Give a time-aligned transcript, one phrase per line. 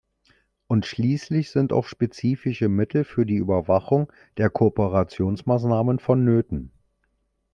[0.65, 6.71] Und schließlich sind auch spezifische Mittel für die Überwachung der Kooperationsmaßnahmen vonnöten.